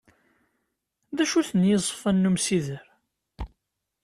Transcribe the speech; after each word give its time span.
D 1.15 1.17
acu-ten 1.23 1.67
yizefan 1.69 2.17
n 2.27 2.29
umsider? 2.29 2.83